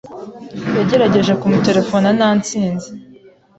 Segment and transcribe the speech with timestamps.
[0.75, 2.89] Yagerageje kumuterefona nta ntsinzi.